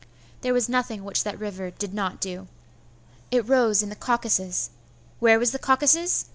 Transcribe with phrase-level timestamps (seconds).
[0.41, 2.47] There was nothing which that river did not do.
[3.29, 4.71] It rose in the Caucasus.
[5.19, 6.25] Where was the Caucasus?